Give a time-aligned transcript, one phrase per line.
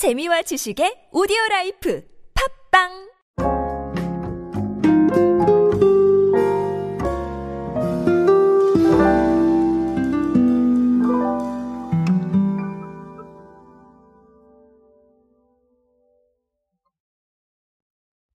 [0.00, 2.02] 재미와 지식의 오디오 life
[2.72, 2.88] 팟빵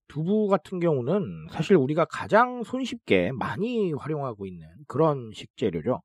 [0.07, 6.03] 두부 같은 경우는 사실 우리가 가장 손쉽게 많이 활용하고 있는 그런 식재료죠.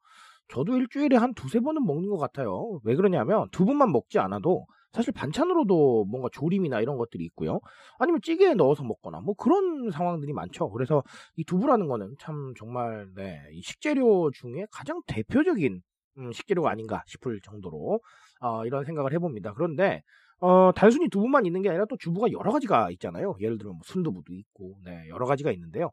[0.49, 2.81] 저도 일주일에 한 두세 번은 먹는 것 같아요.
[2.83, 7.61] 왜 그러냐면 두부만 먹지 않아도 사실 반찬으로도 뭔가 조림이나 이런 것들이 있고요.
[7.99, 10.71] 아니면 찌개에 넣어서 먹거나 뭐 그런 상황들이 많죠.
[10.71, 11.03] 그래서
[11.37, 15.81] 이 두부라는 거는 참 정말 네, 이 식재료 중에 가장 대표적인
[16.19, 18.01] 음, 식재료가 아닌가 싶을 정도로
[18.41, 19.55] 어, 이런 생각을 해봅니다.
[19.55, 20.03] 그런데
[20.41, 23.37] 어, 단순히 두부만 있는 게 아니라 또 주부가 여러 가지가 있잖아요.
[23.41, 25.91] 예를 들면 뭐 순두부도 있고, 네, 여러 가지가 있는데요.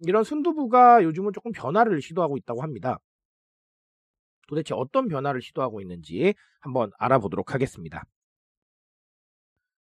[0.00, 2.98] 이런 순두부가 요즘은 조금 변화를 시도하고 있다고 합니다.
[4.48, 8.04] 도대체 어떤 변화를 시도하고 있는지 한번 알아보도록 하겠습니다.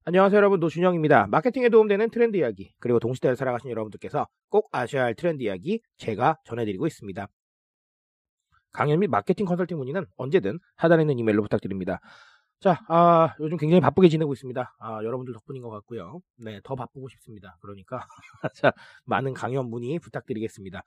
[0.08, 1.26] 안녕하세요 여러분 노준영입니다.
[1.32, 6.86] 마케팅에 도움되는 트렌드 이야기 그리고 동시대를 살아가신 여러분들께서 꼭 아셔야 할 트렌드 이야기 제가 전해드리고
[6.86, 7.28] 있습니다.
[8.72, 12.02] 강연 및 마케팅 컨설팅 문의는 언제든 하단에 있는 이메일로 부탁드립니다.
[12.60, 14.76] 자, 아, 요즘 굉장히 바쁘게 지내고 있습니다.
[14.78, 16.20] 아, 여러분들 덕분인 것 같고요.
[16.38, 17.58] 네, 더 바쁘고 싶습니다.
[17.62, 18.06] 그러니까
[18.54, 18.74] 자,
[19.06, 20.84] 많은 강연 문의 부탁드리겠습니다.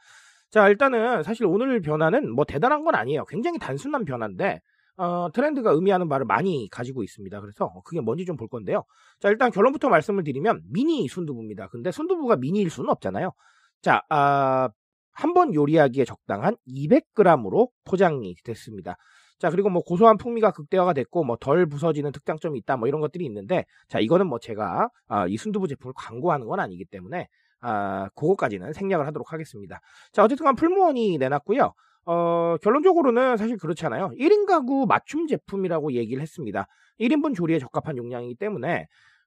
[0.50, 3.24] 자, 일단은 사실 오늘 변화는 뭐 대단한 건 아니에요.
[3.24, 4.60] 굉장히 단순한 변화인데
[4.98, 7.40] 어, 트렌드가 의미하는 바를 많이 가지고 있습니다.
[7.40, 8.84] 그래서 그게 뭔지 좀 볼 건데요.
[9.20, 11.68] 자, 일단 결론부터 말씀을 드리면 미니 순두부입니다.
[11.68, 13.32] 근데 순두부가 미니일 수는 없잖아요.
[13.82, 14.68] 자, 아,
[15.12, 18.96] 한 번 요리하기에 적당한 200g으로 포장이 됐습니다.
[19.38, 23.24] 자, 그리고 뭐 고소한 풍미가 극대화가 됐고 뭐 덜 부서지는 특장점이 있다 뭐 이런 것들이
[23.26, 27.28] 있는데 자, 이거는 뭐 제가 아, 이 순두부 제품을 광고하는 건 아니기 때문에
[27.60, 29.80] 아, 그거까지는 생략을 하도록 하겠습니다.
[30.12, 31.72] 자, 어쨌든 간 풀무원이 내놨고요.
[32.04, 34.10] 어, 결론적으로는 사실 그렇잖아요.
[34.18, 36.66] 1인 가구 맞춤 제품이라고 얘기를 했습니다.
[36.98, 38.86] 1인분 조리에 적합한 용량이기 때문에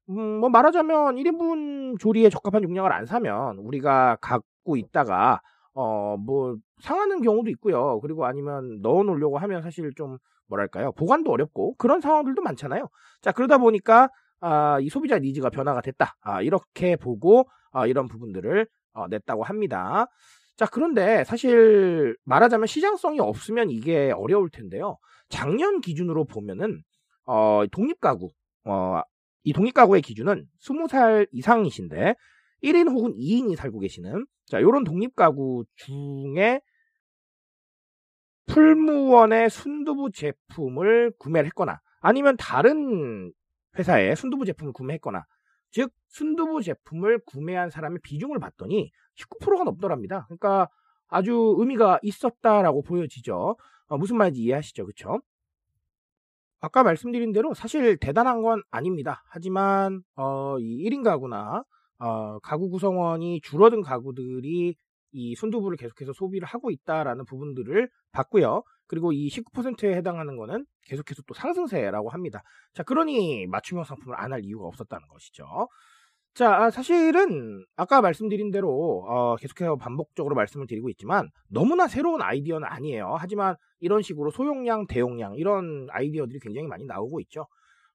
[0.10, 5.42] 음, 뭐 말하자면 1인분 조리에 적합한 용량을 안 사면 우리가 갖고 있다가
[5.74, 8.00] 어, 뭐 상하는 경우도 있고요.
[8.02, 10.18] 그리고 아니면 넣어 놓으려고 하면 사실 좀
[10.48, 10.92] 뭐랄까요?
[10.94, 12.90] 보관도 어렵고 그런 상황들도 많잖아요.
[13.22, 14.10] 자, 그러다 보니까
[14.42, 16.16] 아, 이 소비자 니즈가 변화가 됐다.
[16.22, 20.08] 아, 이렇게 보고 아, 이런 부분들을 어, 냈다고 합니다.
[20.62, 25.00] 자, 그런데 사실 말하자면 시장성이 없으면 이게 어려울 텐데요.
[25.28, 26.84] 작년 기준으로 보면은
[27.26, 28.30] 어, 독립가구,
[28.66, 29.02] 어,
[29.42, 32.14] 이 독립가구의 기준은 20살 이상이신데
[32.62, 36.62] 1인 혹은 2인이 살고 계시는 자, 요런 독립가구 중에
[38.46, 43.34] 풀무원의 순두부 제품을 구매를 했거나 아니면 다른
[43.80, 45.26] 회사의 순두부 제품을 구매했거나
[45.72, 50.26] 즉 순두부 제품을 구매한 사람의 비중을 봤더니 19%가 넘더랍니다.
[50.26, 50.68] 그러니까
[51.08, 53.56] 아주 의미가 있었다라고 보여지죠.
[53.88, 55.22] 어, 무슨 말인지 이해하시죠, 그렇죠?
[56.62, 59.24] 아까 말씀드린 대로 사실 대단한 건 아닙니다.
[59.28, 61.64] 하지만 어, 이 1인 가구나
[61.98, 64.76] 어, 가구 구성원이 줄어든 가구들이
[65.12, 68.64] 이 순두부를 계속해서 소비를 하고 있다라는 부분들을 봤고요.
[68.88, 72.42] 그리고 이 19%에 해당하는 거는 계속해서 또 상승세라고 합니다.
[72.74, 75.46] 자, 그러니 맞춤형 상품을 안 할 이유가 없었다는 것이죠.
[76.34, 82.66] 자, 아, 사실은 아까 말씀드린 대로 어, 계속해서 반복적으로 말씀을 드리고 있지만 너무나 새로운 아이디어는
[82.68, 83.16] 아니에요.
[83.20, 87.48] 하지만 이런 식으로 소용량, 대용량 이런 아이디어들이 굉장히 많이 나오고 있죠.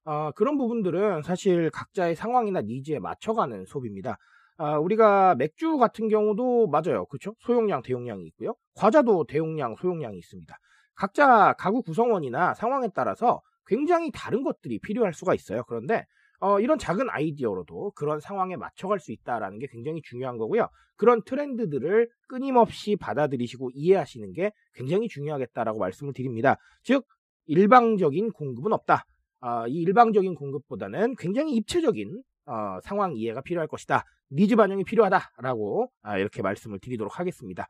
[0.05, 4.17] 어, 그런 부분들은 사실 각자의 상황이나 니즈에 맞춰가는 소비입니다.
[4.57, 7.05] 아, 우리가 맥주 같은 경우도 맞아요.
[7.05, 7.35] 그렇죠?
[7.39, 8.55] 소용량, 대용량이 있고요.
[8.75, 10.57] 과자도 대용량, 소용량이 있습니다.
[10.95, 15.63] 각자 가구 구성원이나 상황에 따라서 굉장히 다른 것들이 필요할 수가 있어요.
[15.67, 16.05] 그런데
[16.39, 20.69] 어, 이런 작은 아이디어로도 그런 상황에 맞춰갈 수 있다라는 게 굉장히 중요한 거고요.
[20.95, 26.57] 그런 트렌드들을 끊임없이 받아들이시고 이해하시는 게 굉장히 중요하겠다라고 말씀을 드립니다.
[26.83, 27.05] 즉
[27.45, 29.05] 일방적인 공급은 없다.
[29.41, 34.03] 어, 이 일방적인 공급보다는 굉장히 입체적인 어, 상황 이해가 필요할 것이다.
[34.31, 37.67] 니즈 반영이 필요하다라고 아, 이렇게 말씀을 드리도록 하겠습니다.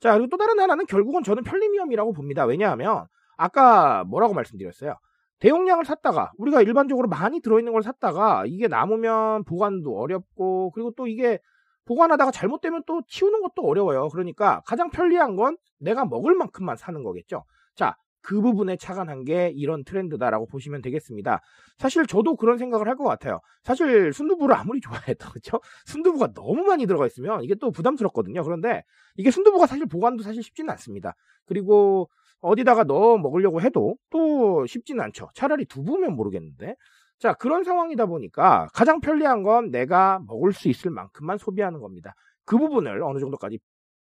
[0.00, 2.44] 자 그리고 또 다른 하나는 결국은 저는 편리미엄이라고 봅니다.
[2.44, 3.06] 왜냐하면
[3.36, 4.96] 아까 뭐라고 말씀드렸어요.
[5.40, 11.38] 대용량을 샀다가 우리가 일반적으로 많이 들어있는 걸 샀다가 이게 남으면 보관도 어렵고 그리고 또 이게
[11.86, 14.08] 보관하다가 잘못되면 또 치우는 것도 어려워요.
[14.10, 17.44] 그러니까 가장 편리한 건 내가 먹을 만큼만 사는 거겠죠.
[17.74, 21.40] 자, 그 부분에 착안한 게 이런 트렌드다라고 보시면 되겠습니다.
[21.78, 23.40] 사실 저도 그런 생각을 할 것 같아요.
[23.62, 24.80] 사실 순두부를 아무리
[25.14, 25.60] 좋아해도 그렇죠?
[25.86, 28.42] 순두부가 너무 많이 들어가 있으면 이게 또 부담스럽거든요.
[28.42, 28.82] 그런데
[29.16, 31.14] 이게 순두부가 사실 보관도 사실 쉽지는 않습니다.
[31.46, 35.28] 그리고 어디다가 넣어 먹으려고 해도 또 쉽지는 않죠.
[35.34, 36.76] 차라리 두부면 모르겠는데.
[37.18, 42.14] 자, 그런 상황이다 보니까 가장 편리한 건 내가 먹을 수 있을 만큼만 소비하는 겁니다.
[42.46, 43.58] 그 부분을 어느 정도까지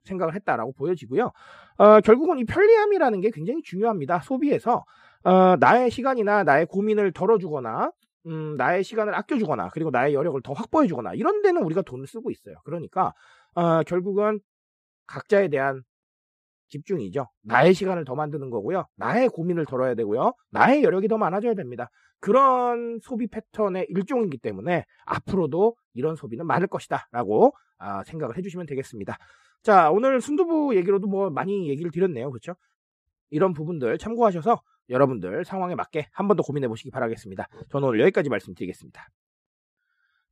[0.04, 1.32] 생각을 했다라고 보여지고요.
[1.78, 4.20] 어, 결국은 이 편리함이라는 게 굉장히 중요합니다.
[4.20, 4.84] 소비에서
[5.24, 7.90] 어, 나의 시간이나 나의 고민을 덜어주거나
[8.26, 12.56] 음, 나의 시간을 아껴주거나 그리고 나의 여력을 더 확보해주거나 이런 데는 우리가 돈을 쓰고 있어요.
[12.64, 13.12] 그러니까
[13.54, 14.40] 어, 결국은
[15.06, 15.82] 각자에 대한
[16.74, 17.26] 집중이죠.
[17.42, 18.84] 나의 시간을 더 만드는 거고요.
[18.96, 20.34] 나의 고민을 덜어야 되고요.
[20.50, 21.88] 나의 여력이 더 많아져야 됩니다.
[22.20, 27.08] 그런 소비 패턴의 일종이기 때문에 앞으로도 이런 소비는 많을 것이다.
[27.12, 29.16] 라고 아, 생각을 해주시면 되겠습니다.
[29.62, 32.30] 자, 오늘 순두부 얘기로도 뭐 많이 얘기를 드렸네요.
[32.30, 32.54] 그렇죠?
[33.30, 34.60] 이런 부분들 참고하셔서
[34.90, 37.48] 여러분들 상황에 맞게 한 번 더 고민해 보시기 바라겠습니다.
[37.70, 39.06] 저는 오늘 여기까지 말씀드리겠습니다.